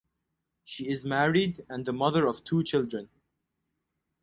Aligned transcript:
She 0.63 0.87
is 0.89 1.05
married 1.05 1.63
and 1.69 1.85
the 1.85 1.93
mother 1.93 2.25
of 2.25 2.43
two 2.43 2.63
children. 2.63 3.07